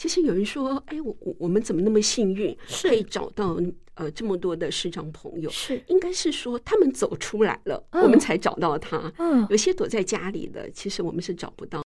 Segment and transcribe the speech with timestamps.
[0.00, 3.60] 其实有人说，哎，我我我们怎么那么幸运，可以找到
[3.96, 5.50] 呃这么多的市长朋友？
[5.50, 9.12] 是，应该是说他们走出来了，嗯、我们才找到他。
[9.18, 11.82] 嗯，有些躲在家里的，其实我们是找不到。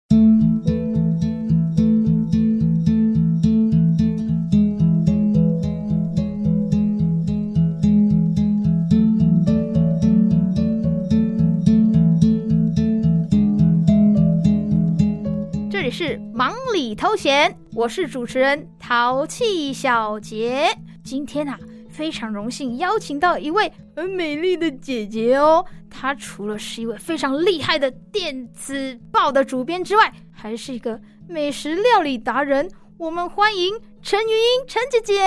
[16.44, 20.68] 忙里偷闲，我是主持人淘气小杰。
[21.02, 21.58] 今天啊，
[21.90, 25.66] 非常荣幸邀请到一位很美丽的姐姐哦。
[25.90, 32.70] 她除了是一位非常厉害的电子报的主编之外，还是一个美食料理达人。
[32.98, 35.24] 我们欢迎陈云英陈姐姐。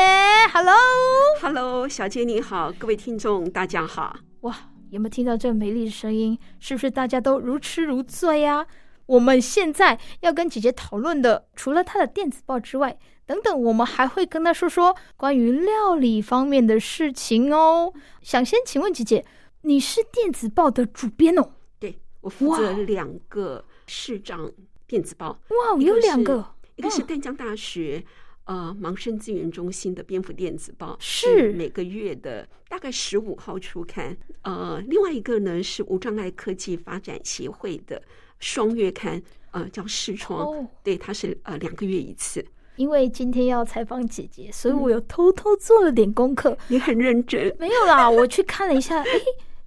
[0.52, 4.18] Hello，Hello，小杰你好，各位听众大家好。
[4.42, 4.54] 哇，
[4.90, 6.38] 有没有听到这美丽的声音？
[6.60, 8.66] 是不是大家都如痴如醉呀？
[9.06, 17.92] 我们现在要跟姐姐讨论的，除了她的电子报之外，等等，我们还会跟她说说关于料理方面的事情哦。
[18.22, 19.24] 想先请问姐姐，
[19.62, 21.50] 你是电子报的主编哦？
[21.78, 24.50] 对，我负责两个市长
[24.86, 25.38] 电子报。
[25.48, 28.10] 哇，有两个，一个是淡江大学、嗯、
[28.46, 34.16] 呃盲生资源中心的蝙蝠电子报，是每个月的大概十五号出刊。
[34.42, 38.02] 呃，另外一个呢是无障碍科技发展协会的。
[38.38, 39.22] 双月刊，
[39.52, 40.66] 呃，叫视窗，oh.
[40.82, 42.44] 对，它是呃两个月一次。
[42.76, 46.54] 因为今天要采访姐姐，所以我有偷偷做了点功课。
[46.68, 47.56] 你很认真？
[47.58, 49.20] 没有啦，我去看了一下， 哎，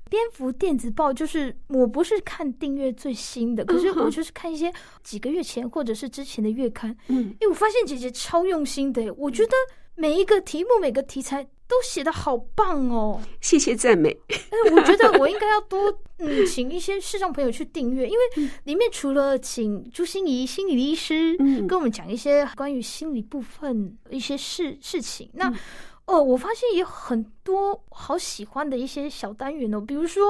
[0.09, 4.71] 蝙蝠电子报就是我不是看订阅最新的，可是我就是看一些
[5.03, 6.95] 几个月前或者是之前的月刊。
[7.07, 9.53] 嗯，哎，我发现姐姐超用心的，我觉得
[9.95, 11.47] 每一个题目、每个题材。
[11.69, 13.21] 都写的好棒哦！
[13.41, 14.09] 谢谢赞美。
[14.27, 21.37] 哎，我觉得我应该要多 嗯，请一些视障朋友去订阅，因为里面除了请朱心怡心理医师
[21.67, 25.53] 跟我们讲一些关于心理部分一些事事情，那
[26.09, 30.25] 哦，我发现也有很多好喜欢的一些小单元哦，比如说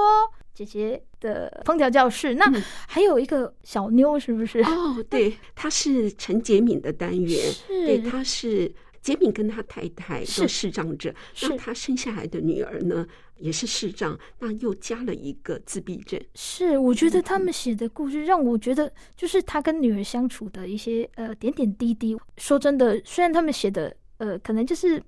[0.52, 2.44] 姐姐的烹调教室，那
[2.86, 4.60] 还有一个小妞，是不是？
[4.68, 8.72] 哦，对，她是陈洁敏的单元，对，她是。
[9.02, 11.10] 杰敏跟他太太都视障者，
[11.40, 13.06] 那他生下来的女儿呢
[13.38, 16.20] 也是视障，那又加了一个自闭症。
[16.34, 22.14] 是，我觉得他们写的故事让我觉得，就是他跟女儿相处的一些呃点点滴滴。
[22.36, 25.02] 说真的，虽然他们写的呃可能就是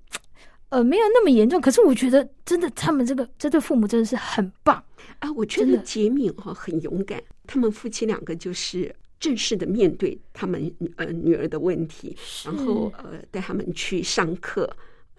[0.73, 4.83] 呃没有那么严重，可是我觉得真的他们这个这对父母真的是很棒
[5.19, 5.31] 啊！
[5.33, 8.93] 我觉得杰敏哈很勇敢，他们夫妻两个就是。
[9.19, 12.13] 正式的面对他们呃女儿的问题，
[12.43, 14.69] 然后呃带他们去上课，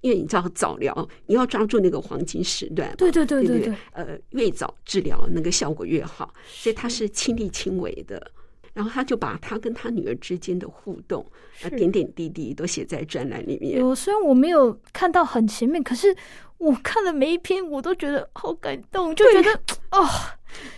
[0.02, 8.30] 因为你知道早疗，你要抓住那个黄金时段，对对对对对，对对呃越早治疗那个效果越好，所以他是亲力亲为的。
[8.74, 11.24] 然后他就把他跟他女儿之间的互动，
[11.62, 13.78] 啊点点滴滴都写在专栏里面。
[13.78, 16.14] 有虽然我没有看到很前面，可是
[16.58, 19.58] 我看了每一篇，我都觉得好感动，就觉得
[19.92, 20.06] 哦。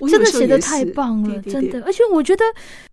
[0.08, 2.42] 真的写的太棒了，真的，而且我觉得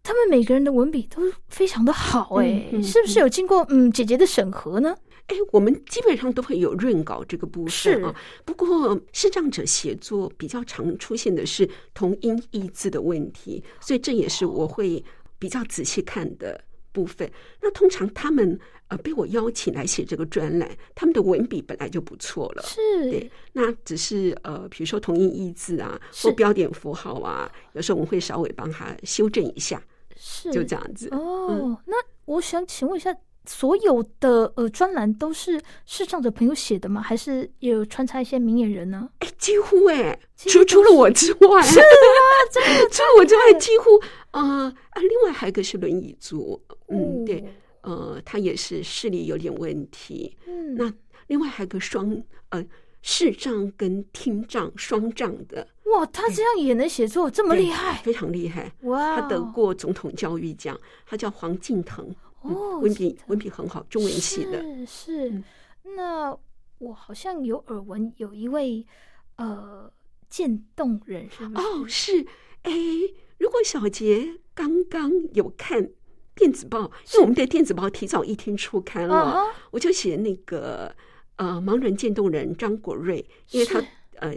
[0.03, 4.93] 他们每个人的文笔都非常的好，哎，是不是有经过嗯姐姐的审核呢？
[5.27, 8.15] 哎，我们基本上都会有润稿这个部分啊。
[8.45, 15.03] 不过视障者写作比较常出现的是同音异字的问题，所以这也是我会
[15.39, 17.29] 比较仔细看的部分。
[17.61, 18.97] 那通常他们呃。
[18.97, 23.31] 被我邀请来写这个专栏，他们的文笔本来就不错了，是对。
[23.51, 29.81] 那只是呃，比如说同音异字啊，或标点符号啊，有时候我们会稍微帮他修正一下，
[30.15, 31.09] 是就这样子。
[31.09, 31.95] 哦，嗯、那
[32.25, 33.13] 我想请问一下，
[33.45, 37.01] 所有的呃专栏都是视障的朋友写的吗？
[37.01, 39.09] 还是有穿插一些明眼人呢？
[39.19, 41.83] 哎，几乎哎、欸，除除了我之外，是啊，
[42.51, 43.89] 真的， 除了我之外，几乎
[44.31, 47.43] 呃啊，另外还有一个是轮椅族，嗯，对。
[47.81, 50.37] 呃，他也是视力有点问题。
[50.47, 50.89] 嗯，那
[51.27, 52.17] 另外还有个双
[52.47, 52.65] 呃
[53.01, 55.67] 视障跟听障双障的。
[55.93, 58.71] 哇，他这样也能写作，这么厉害，非常厉害。
[58.83, 60.79] 哇，他得过总统教育奖。
[61.05, 62.09] 他叫黄敬腾，
[62.43, 64.61] 哦，文笔文笔很好，中文系的。
[64.61, 65.29] 是是。
[65.29, 65.43] 嗯，
[65.95, 66.37] 那
[66.77, 68.85] 我好像有耳闻，有一位
[69.37, 69.91] 呃
[70.29, 71.61] 渐冻人，是吗？
[71.61, 72.25] 哦，是。
[72.61, 72.71] 哎，
[73.39, 75.89] 如果小杰刚刚有看。
[76.35, 80.91] 电子报，因为我们的电子报提早一天出刊了，我就写那个
[81.35, 83.79] 呃盲人渐冻人张国瑞，因为他
[84.15, 84.35] 呃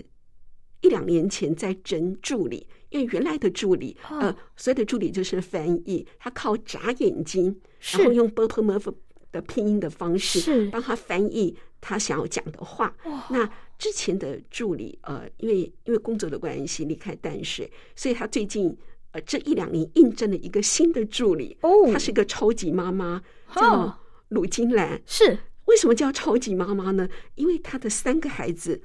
[0.83, 7.59] 一两年前在争助理，因为原来的助理呃所有的助理就是翻译，他靠眨眼睛，
[7.93, 8.93] 然后用 “butter muff”
[9.33, 12.95] 的拼音的方式帮他翻译他想要讲的话。
[13.31, 13.49] 那
[13.79, 18.77] 之前的助理呃，因为因为工作的关系离开淡水，所以他最近
[19.13, 21.57] 呃这一两年印证了一个新的助理。
[21.61, 23.23] 哦，她是一个超级妈妈。
[23.55, 23.99] 叫。
[24.31, 25.01] 鲁金兰。
[25.07, 25.39] 是。
[25.67, 27.09] 为什么叫超级妈妈呢？
[27.37, 28.83] 因为她的三个孩子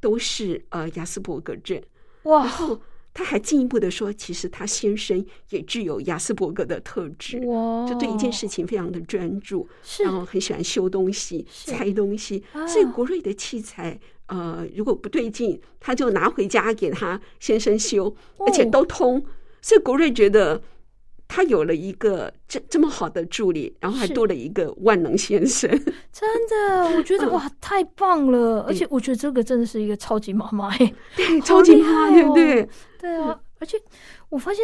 [0.00, 1.80] 都是呃雅斯伯格症。
[2.24, 2.46] 哇。
[2.60, 2.80] 哦。
[3.14, 7.38] 她还进一步的说，其实他先生也具有亚斯伯格的特质。
[7.46, 7.86] 哇！
[7.86, 12.42] 就对一件事情非常的专注，是然后很喜欢修东西、拆东西。
[12.52, 13.98] 啊、所以国瑞的器材。
[14.26, 18.06] 呃，如果不对劲，他就拿回家给他先生修，
[18.38, 19.22] 哦、而且都通。
[19.60, 20.62] 所以国瑞觉得
[21.32, 25.70] 他有了一个这这么好的助理，然后还多了一个万能先生。
[26.12, 28.60] 真的，我觉得、嗯、哇，太棒了！
[28.68, 32.68] 而且我觉得这个真的是一个超级妈妈哎， 对，超级妈妈，对不对？
[33.00, 33.80] 对啊，而且
[34.28, 34.62] 我发现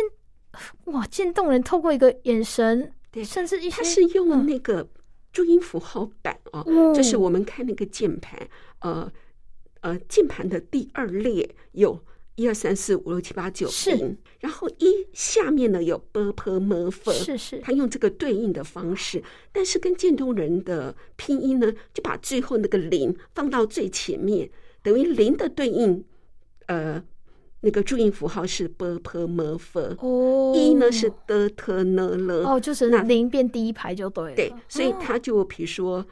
[0.92, 4.86] 哇，渐冻人透过一个眼神，对，甚至一些他是用那个
[5.32, 8.38] 注音符号板哦，嗯、就是我们看那个键盘，
[8.80, 9.10] 呃。
[9.80, 11.96] 呃，键盘的第二列有
[12.38, 19.20] 一二三四五六七八九是，然后一下面呢有 b p m f，是是，他用这个对应的方式，
[19.50, 24.48] 但是跟渐冻人的拼音呢，就把最后那个零放到最前面，
[24.84, 26.04] 等于零的对应，
[26.66, 27.02] 呃，
[27.62, 36.06] 那个注音符号是 b p m f，哦，一呢是 d t n l，哦，就是那零变第一排就对了，对，所以他就比如说。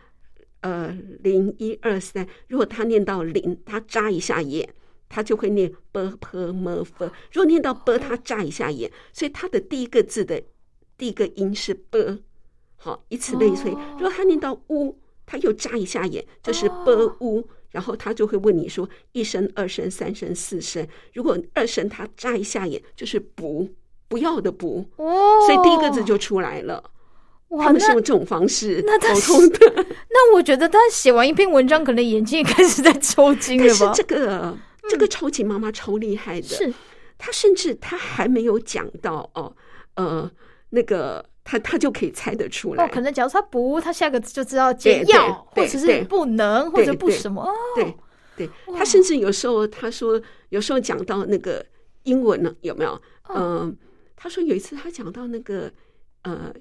[0.62, 0.88] 呃，
[1.22, 4.68] 零一二三，如果他念到零，他眨一下眼，
[5.08, 7.10] 他就会念 b p m f。
[7.32, 10.42] 如果念到 b，他眨一下眼，所以他的第一个字的
[10.98, 12.22] 第一个音是 b。
[12.76, 13.70] 好，以此类推。
[13.92, 17.48] 如果他念到 u，他又眨一下眼，就是 b u。
[17.70, 20.86] 然后他就会问你说一声、二声、三声、四声。
[21.12, 23.68] 如果二声他眨一下眼，就是不
[24.08, 24.88] 不要的不。
[24.96, 26.82] 所以第一个字就出来了。
[27.58, 29.58] 他们是用这种方式沟通的。
[29.76, 33.92] 那， 那我觉得他写完一篇文章，可能眼睛也开始在抽筋了吧？
[33.94, 34.56] 是这个
[34.88, 36.72] 这个超级妈妈超厉害的，是
[37.18, 39.54] 她甚至她还没有讲到哦，
[39.94, 40.30] 呃，
[40.70, 42.84] 那个她她就可以猜得出来。
[42.84, 47.48] 哦，可能假如她不，她下个字就知道解药，或者是不能，或者不什么。
[47.74, 47.94] 对
[48.36, 51.64] 对，她甚至有时候她说，有时候讲到那个
[52.04, 53.00] 英文呢，有没有？
[53.34, 53.76] 嗯，
[54.14, 55.72] 她说有一次她讲到那个
[56.22, 56.52] 呃。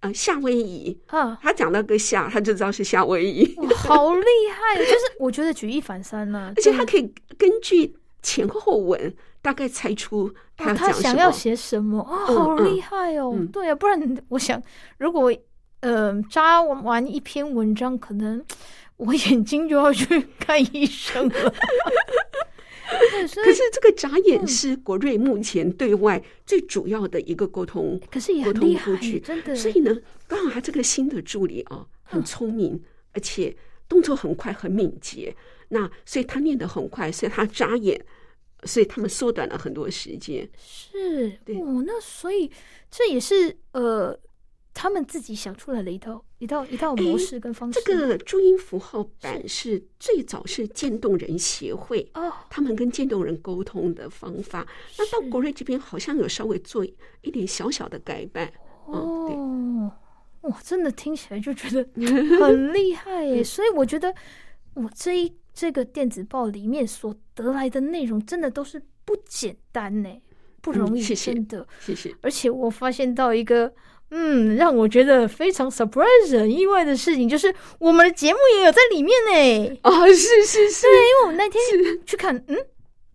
[0.00, 4.78] 呃，夏威夷啊，他讲到个夏，他就知道是夏威夷，好厉害！
[4.78, 13.34] 就是我觉得举一反三呢，而且他可以根据前后文大概猜出他他想要写什么啊，好厉害哦！
[13.52, 13.98] 对啊，不然
[14.28, 14.62] 我想，
[14.98, 15.32] 如果
[15.80, 18.44] 呃扎完一篇文章，可能
[18.98, 21.54] 我眼睛就要去 看医生了。
[23.42, 29.54] 可是这个眨眼是国瑞目前对外最主要的一个沟通，可是也很厉害，真的。
[29.56, 29.96] 所以呢，
[30.28, 33.56] 刚好他这个新的助理啊，很聪明，而且
[33.88, 35.34] 动作很快，很敏捷。
[35.68, 38.00] 那所以他念得很快，所以他眨眼，
[38.64, 40.48] 所以他们缩短了很多时间。
[40.58, 42.50] 是，对哦，那所以
[42.90, 44.18] 这也是呃。
[44.78, 47.80] 他们自己想出来了一套一套一套模式跟方式。
[47.82, 54.66] 这个注音符号版是最早是渐冻人协会哦，他们跟渐冻人沟通的方法。
[54.98, 56.84] 那到国瑞这边好像有稍微做
[57.22, 58.52] 一点小小的改版
[58.84, 59.90] 哦。
[60.42, 61.88] 哇，真的听起来就觉得
[62.38, 63.42] 很厉害耶！
[63.42, 64.14] 所以我觉得
[64.74, 70.20] 我这一这个电子报里面所得来的内容真的都是不简单呢，
[70.60, 71.66] 不容易，真的。
[71.80, 72.14] 谢谢。
[72.20, 73.72] 而且我发现到一个。
[74.10, 79.78] 嗯，让我觉得非常 surprise、很意外的事情，就是我们的节目也有在里面呢。
[79.82, 80.14] 啊，是
[80.44, 81.60] 是是，对，因为我们那天
[82.06, 82.56] 去看，嗯，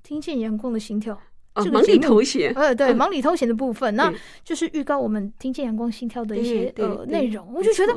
[0.03, 1.19] 听见阳光的心跳，
[1.55, 4.13] 这个忙里偷闲，呃，对，忙里偷闲的部分，那
[4.43, 7.95] 就是预告我们听见阳光心跳的一些呃内容，我就觉得。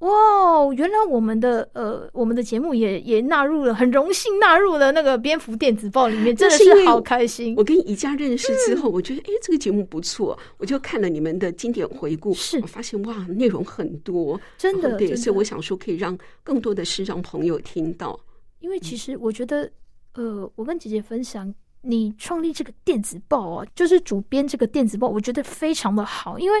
[0.00, 7.54] 哇，原来我们的呃，我们的节目也也纳入了，很荣幸纳入了那个蝙蝠电子报里面，真的是好开心。
[7.56, 12.58] 我跟宜家认识之后，我觉得哎、嗯，这个节目不错，我就看了你们的经典回顾，是。
[12.60, 15.16] 我发现哇，内容很多，真的对，的。
[15.16, 18.18] 所以我想说可以让更多的视障朋友听到。
[18.60, 19.70] 因为其实我觉得，
[20.14, 26.58] 呃，我跟姐姐分享，你创立这个电子报啊，就是主编这个电子报，我觉得非常的好，因为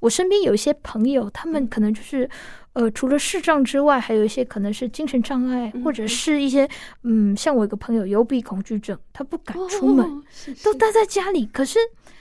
[0.00, 2.28] 我身边有一些朋友，他们可能就是。
[2.72, 6.68] 呃，除了视障之外，还有一些可能是精神障碍，或者是一些
[7.02, 10.06] 嗯，像我一个朋友幽闭恐惧症，他不敢出门，
[10.62, 11.44] 都待在家里。
[11.46, 11.80] 可是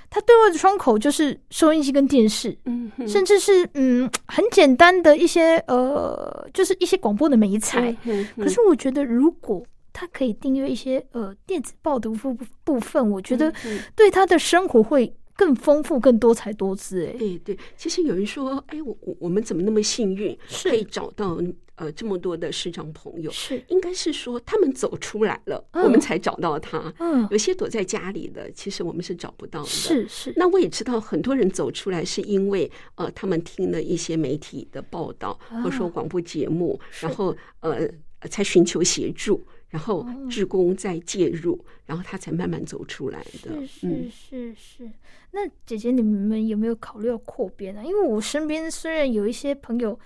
[0.10, 7.96] 他对外的窗口就是收音机跟电视，嗯，甚至是嗯很简单的一些呃，就是一些广播的媒材。
[8.36, 13.54] 可是我觉得，如果他可以订阅一些呃电子报的部部分，我觉得
[13.96, 17.06] 对他的生活会更丰富、更多彩多姿。
[17.06, 21.42] 哎，对对，其实有人说，哎，我我我们怎么那么幸运，可以找到
[21.76, 23.32] 呃这么多的视障朋友？
[23.32, 26.94] 是，应该是说他们走出来了，我们才找到他。
[27.00, 29.70] 嗯，有些躲在家里的，其实我们是找不到的。
[29.70, 30.34] 是是。
[30.36, 37.90] 那我也知道很多人走出来，是因为呃，他们听了一些媒体的报道，或者说广播节目，然后呃，
[38.30, 39.42] 才寻求协助。
[39.70, 43.66] 然后志工再介入，哦、然后他才慢慢走出来的。
[43.68, 44.90] 是是是是。
[45.32, 47.82] 那姐姐，你们有没有考虑要扩编呢？
[47.86, 50.00] 因为我身边虽然有一些朋友，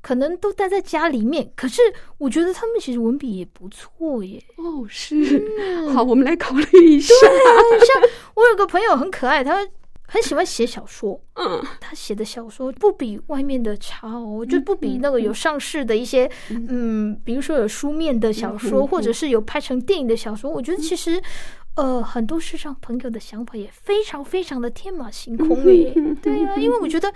[0.00, 1.80] 可能都待在家里面，可是
[2.18, 4.42] 我觉得他们其实文笔也不错耶。
[4.56, 5.38] 哦，是。
[5.58, 7.14] 嗯、好，我们来考虑一下。
[7.20, 9.66] 对啊，像我有个朋友很可爱，他。
[10.06, 20.50] 很喜欢写小说，嗯，他写的小说不比外面的差哦，就不比那个有上市的一些，嗯，比如说有书面的小说，或者是有拍成电影的小说。
[20.50, 21.18] 我觉得其实，
[21.76, 25.94] 呃，很多时尚朋友的想法也非常非常的天马行空诶。
[26.20, 27.10] 对啊，因为我觉得，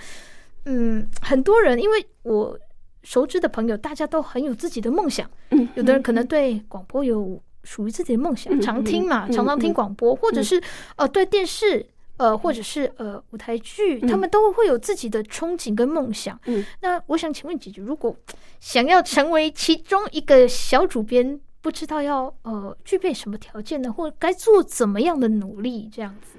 [0.65, 2.59] 嗯，很多人，因为我
[3.03, 5.31] 熟知的朋友，大家都很有自己的梦想，
[5.75, 10.63] 有的人可能对广播有属于自己的梦想，常听嘛，常常听广播，或者是
[10.97, 11.85] 呃，对电视。
[12.19, 16.41] 呃，或者是呃舞台剧，他们都会有自己的憧憬跟梦想。
[16.47, 18.17] 嗯，那我想请问姐姐，如果
[18.59, 23.93] 想要成为其中一个小主编，不知道要呃具备什么条件呢？
[23.93, 25.91] 或该做怎么样的努力？
[25.93, 26.39] 这样子？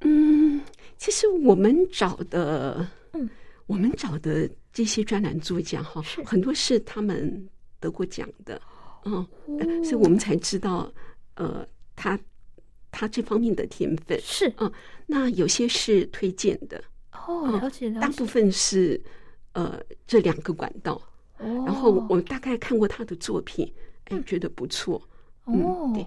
[0.00, 0.60] 嗯，
[0.96, 3.30] 其实我们找的，嗯，
[3.66, 8.60] 我们找的这些专栏作家哈，很多是他们得过奖的，
[9.04, 9.26] 嗯，哦，
[9.84, 10.92] 所以我们才知道，
[11.36, 12.18] 呃，他。
[12.90, 14.18] 他这方面的天分。
[14.20, 14.52] 是。
[14.58, 14.70] 嗯，
[15.06, 16.82] 那有些是推荐的。
[17.12, 18.00] 哦，了解了解。
[18.00, 19.00] 大部分是
[19.52, 20.94] 呃这两个管道，
[21.38, 23.70] 哦，然后我大概看过他的作品，
[24.04, 25.00] 哎，觉得不错。
[25.44, 25.90] 哦。
[25.94, 26.06] 对，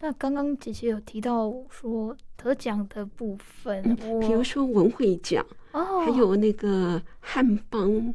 [0.00, 3.82] 那刚刚姐姐有提到说得奖的部分，
[4.20, 8.14] 比如说文慧奖哦，还有那个汉邦，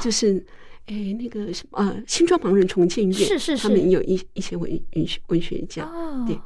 [0.00, 0.44] 就是
[0.86, 6.38] 哎那个什么呃新庄盲人重建院是是是，他们有一一些文文学文学奖对。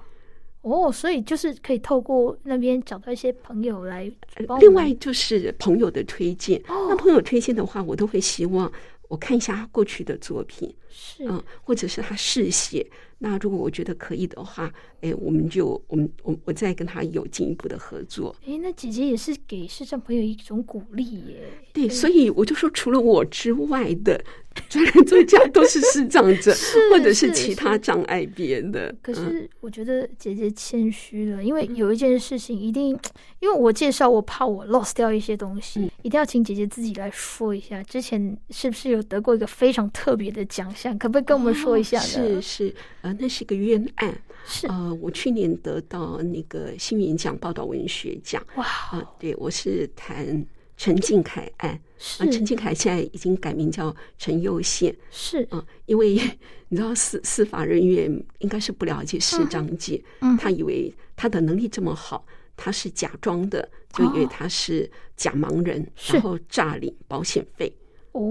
[0.68, 4.10] 哦，所以就是可以透过那边找到一些朋友来。
[4.58, 8.70] 另外就是朋友的推荐，哦、那朋友推荐的话，我都会希望
[9.08, 12.84] 我看一下他过去的作品，是嗯，或者是他试写。
[13.18, 14.70] 那如果我觉得可以的话，
[15.00, 18.34] 哎，我们就我们我我再跟他有进一步的合作。
[18.46, 21.48] 哎，那姐姐也是给视障朋友一种鼓励耶。
[21.72, 24.22] 对，所以我就说，除了我之外的
[24.68, 26.54] 专栏作家都是视障者，
[26.92, 28.94] 或者是其他障碍别的。
[29.02, 32.98] 可是我觉得姐姐谦虚了，因为有一件事情一定，
[33.40, 40.96] 因为我介绍，我怕我 lost 掉一些东西，一定要请姐姐自己来说一下，之前是不是有得过一个非常特别的奖项？
[40.98, 42.04] 可不可以跟我们说一下呢？
[42.04, 42.74] 是是。
[43.06, 44.66] 啊，那是一个冤案，是。
[44.66, 50.44] 呃，我去年得到那个新云奖报道文学奖，哇，啊，对，我是谈
[50.76, 52.24] 陈敬凯案，是。
[52.24, 55.46] 啊，陈敬凯现在已经改名叫陈佑宪，是。
[55.50, 56.14] 啊，因为
[56.68, 58.10] 你知道司司法人员
[58.40, 67.72] 应该是不了解视障界，嗯，他以为他的能力这么好，他是假装的，就以为他是假盲人，哦、然后诈领保险费。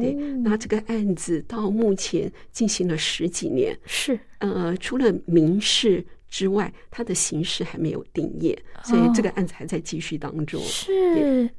[0.02, 0.14] 对，
[0.44, 10.62] 那这个案子到目前进行了十几年，是呃，除了民事之外，它的刑事还没有定业，所以这个案子还在继续当中。
[10.62, 11.50] 是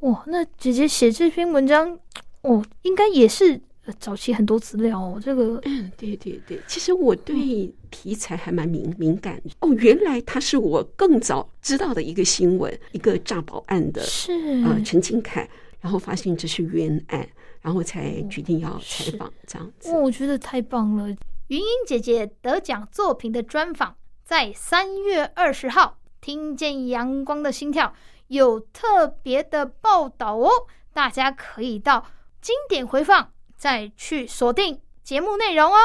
[0.00, 1.98] 哇，那姐姐写这篇文章，
[2.40, 3.60] 哦，应该也是
[4.00, 5.20] 早期很多资料哦。
[5.22, 9.50] 这个，嗯，对对对，其实我对题材还蛮敏敏感的。
[9.60, 14.32] 哦，原来他是我更早知道的一个新闻，一个诈保案的，是
[14.64, 15.48] 呃陈金凯，
[15.80, 17.28] 然后发现这是冤案。
[17.62, 21.08] 然后才决定要采访这样子，我觉得太棒了。
[21.48, 27.94] 云英姐姐得奖作品的专访，在三月二十号，听见阳光的心跳
[28.28, 30.50] 有特别的报道哦，
[30.92, 32.06] 大家可以到
[32.40, 35.78] 经典回放再去锁定节目内容哦。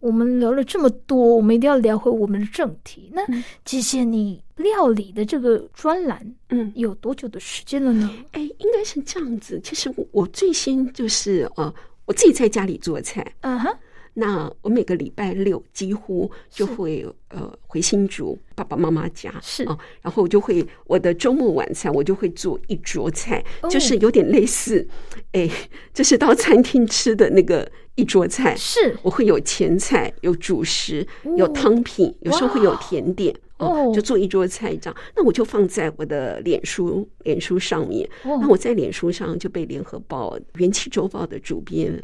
[0.00, 3.10] 我们聊了这么多，我们一定要聊回我们的正题。
[3.14, 3.22] 那
[3.64, 8.10] 谢谢你料理的这个专栏，嗯，有多久的时间了呢？
[8.32, 9.58] 哎，应该是这样子。
[9.64, 11.74] 其实我我最先就是呃，
[12.04, 13.74] 我自己在家里做菜，嗯哼。
[14.18, 19.62] 那我每个礼拜六几乎就会呃回新竹爸爸妈妈家，是。
[19.64, 24.86] 啊，然后我就会我的周末晚餐我就会做一桌菜，就是有点类似，
[25.32, 25.48] 哎，
[25.94, 27.70] 就是到餐厅吃的那个。
[27.98, 28.54] 一桌菜。
[28.54, 31.04] 是，我会有前菜，有主食，
[31.36, 34.96] 有汤品，有时候会有甜点哦，就做一桌菜这样。
[35.16, 38.08] 那我就放在我的脸书脸书上面。
[38.22, 42.00] 那我在脸书上就被联合报元气周报的主编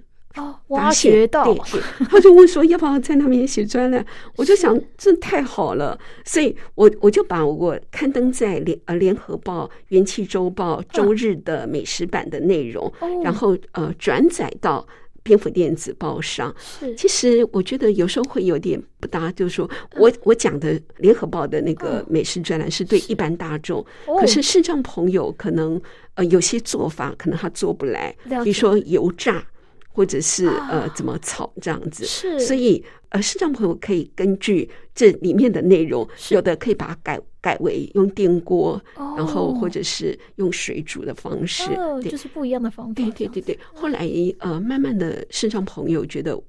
[0.68, 4.04] 挖掘到，对对， 他就问说要不要在那边写专栏？
[4.36, 14.86] 我就想这太好了，所以我我就把我刊登在联呃联合报、元气周报周日的美食版的内容，然后呃转载到。
[15.26, 16.94] 蝙蝠电子报上，是。
[16.96, 23.82] 其实我觉得有时候会有点不搭，就是说我我讲的联合报的那个美食专栏是对一般大众，
[24.20, 25.80] 可是视障朋友可能
[26.16, 28.14] 呃有些做法可能他做不来，
[28.44, 29.42] 比如说油炸
[29.94, 37.18] 或者是呃怎么炒这样子，是所以呃视障朋友可以根据这里面的内容，有的可以把它改。
[37.44, 42.94] 改为用电锅，然后或者是用水煮的方式，哦、就是不一样的方法。
[42.94, 44.08] 对对对对，后来
[44.38, 46.40] 呃，慢慢的，市上朋友觉得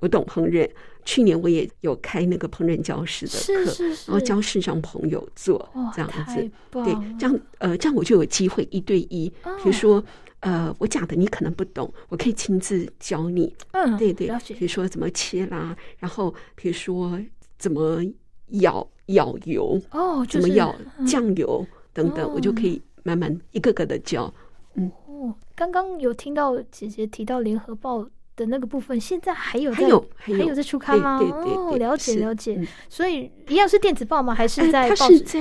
[0.00, 0.68] 我懂烹饪。
[1.06, 3.32] 去年我也有开那个烹饪教室的
[3.64, 6.50] 课，然后教视障朋友做这样子。
[6.70, 10.04] 对，这样呃，这样我就有机会一对一，比如说
[10.42, 13.52] 呃，我讲的你可能不懂，我可以亲自教你。
[13.72, 17.18] 嗯，对对，比如说怎么切啦，然后比如说
[17.58, 18.00] 怎么
[18.48, 18.86] 舀。
[19.06, 20.72] 舀油哦，怎么舀
[21.04, 24.32] 酱油等等，我就可以慢慢一个个的教。
[24.74, 31.18] 嗯，哦，刚刚有听到姐姐提到联合报的那个部分，现在还有还有还有在出刊吗？
[31.18, 32.60] 对对对，了解了解。
[32.88, 34.34] 所以一样是电子报吗？
[34.34, 34.88] 还是在？
[34.88, 35.40] 它是在，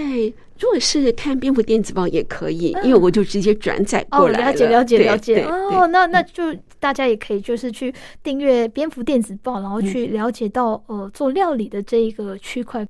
[0.59, 4.51] 如果是看蝙蝠电子报也可以，因为我就直接转载过来了。
[4.51, 5.43] 了解了解了解。
[5.43, 12.85] 哦，那那就大家也可以就是去订阅蝙蝠电子报，然后去了解到呃做料理的这一个区块。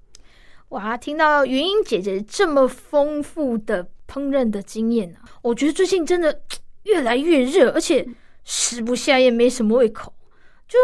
[0.70, 6.41] 哇，听到云英姐姐这么丰富的烹饪的经验啊，我觉得最近真的
[6.84, 8.08] 越来越热，而且
[8.43, 10.13] 食不下咽，没什么胃口。
[10.67, 10.77] 就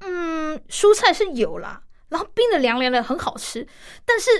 [0.00, 3.66] 嗯，蔬菜是有啦，然后冰的凉凉的很好吃，
[4.04, 4.30] 但是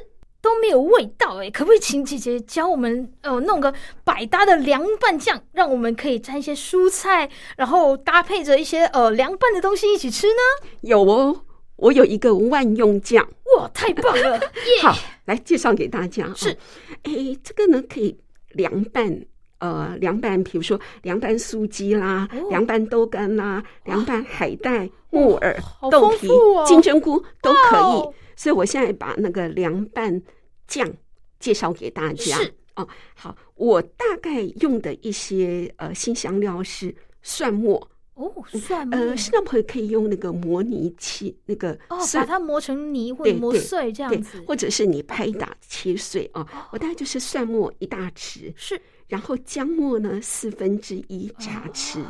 [0.40, 1.50] 都没有味道哎。
[1.50, 3.72] 可不可以请姐姐教我们呃弄个
[4.04, 10.68] 百搭的凉拌酱，让我们可以沾一些蔬菜，然后搭配着一些呃凉拌的东西一起吃呢？
[10.82, 11.44] 有哦。
[11.76, 14.40] 我有一个万用酱，哇，太棒了！
[14.80, 16.32] 好，来介绍给大家。
[16.36, 16.56] 是，
[17.02, 18.16] 哎，这个呢可以
[18.50, 19.26] 凉拌，
[19.64, 25.58] 呃，凉拌，比如说凉拌素鸡啦，凉拌豆干啦，凉拌海带、木耳、
[25.90, 26.28] 豆皮、
[26.66, 28.14] 金针菇都可以。
[28.36, 30.20] 所以我现在把那个凉拌
[30.68, 30.86] 酱
[31.40, 32.38] 介绍给大家。
[32.76, 37.88] 哦，好，我大概用的一些呃新香料是蒜末。
[38.16, 46.46] 哦，蒜呃，视障朋友可以用那个磨泥器，那个哦，把它磨成泥或者磨碎这样子，或者是你拍打切碎啊。
[46.70, 48.80] 我大概就是蒜末一大匙，是，
[49.14, 52.04] 然后姜末呢四分之一茶匙，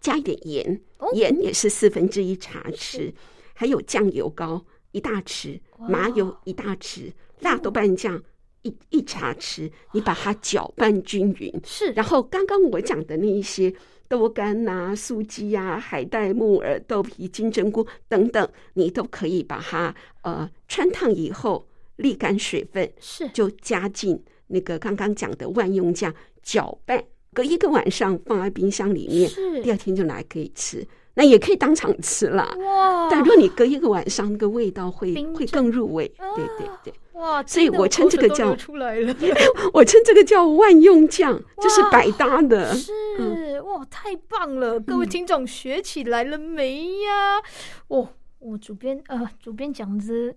[0.00, 0.80] 加一点盐，
[1.12, 3.12] 盐也是四分之一茶匙，
[3.52, 8.22] 还有酱油膏一大匙，麻油一大匙，辣豆瓣酱
[8.62, 13.74] 一一茶匙，你把它搅拌均匀，是，然后刚刚我讲的那一些。
[14.08, 23.28] 豆干呐、素鸡呀、海带、木耳、豆皮、金针菇等等，你都可以把它呃穿烫以后沥干水分，是。
[23.28, 30.86] 就加进那个刚刚讲的万用酱搅拌，隔一个晚上放在冰箱里面，是第二天就拿来可以吃。
[31.14, 32.56] 那也可以当场吃啦。
[32.58, 33.08] 哇！
[33.10, 36.06] 但如果你隔一个晚上，那个味道会会更入味。
[36.36, 36.94] 对对对。
[37.14, 37.42] 哇！
[37.42, 39.14] 所以我称这个叫出来了。
[39.74, 42.72] 我称这个叫万用酱，就是百搭的。
[42.74, 44.78] 是哇，太棒了！
[44.78, 47.42] 各位听众学起来了没呀？
[47.88, 50.34] 哦，我主编呃，主编讲着，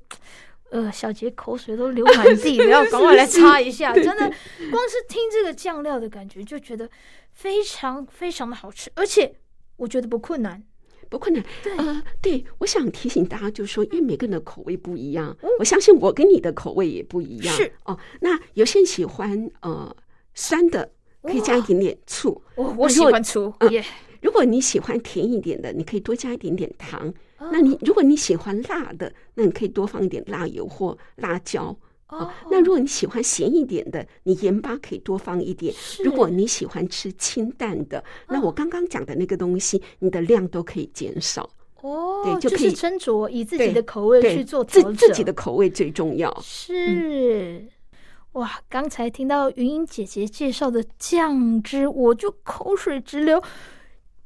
[0.73, 3.93] 呃，小杰口水都流满地了，要 赶快来擦一下。
[3.93, 4.27] 真的，
[4.71, 6.89] 光是听这个酱料的感觉，就觉得
[7.31, 9.35] 非常非常的好吃，而且
[9.77, 10.63] 我觉得不困难。
[11.09, 11.43] 不困难，
[11.77, 17.53] 呃，对，我想提醒大家，就是说，因为每个人的口味不一样，我相信我跟你的口味也不一样。
[17.55, 19.95] 是哦，那有些人喜欢呃
[20.33, 22.41] 酸的，可以加一点点醋。
[22.55, 23.53] 我我喜欢醋。
[23.59, 23.69] 嗯，
[24.23, 27.13] 如果你喜欢甜一点的，你可以多加一点点糖。
[27.51, 31.75] 那你如果你喜欢辣的，那你可以多放一点辣油或辣椒。
[32.09, 35.73] 哦，那如果你喜欢咸一点的，你盐巴可以多放一点。
[36.03, 41.49] 如果你喜欢吃清淡的，那我刚刚讲的那个东西，你的量都可以减少。
[41.81, 44.95] 哦，对，就可以斟酌以自己的口味去做调整。
[44.95, 46.31] 自自己的口味最重要。
[46.41, 47.65] 是，
[48.33, 53.41] 哇，刚才听到芸英姐姐介绍的酱汁，我就口水直流。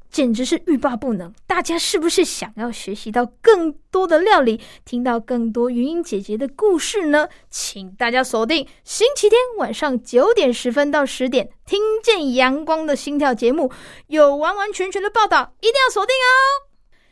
[0.09, 1.33] 简直是欲罢不能！
[1.45, 7.27] 大家是不是想要学习到更多的料理，听到更多云英姐姐的故事呢？
[7.49, 13.71] 请大家锁定星期天晚上九点十分到十点，听见阳光的心跳节目，
[14.07, 16.67] 有完完全全的报道，一定要锁定哦！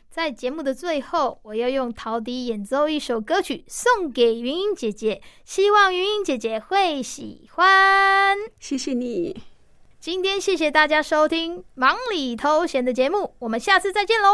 [0.09, 8.37] 在节目的最后，我要用陶笛演奏一首歌曲送给云英姐姐，希望云英姐姐会喜欢。
[8.57, 9.54] 谢谢你。
[10.05, 14.29] 今天谢谢大家收听忙里偷闲的节目，我们下次再见喽。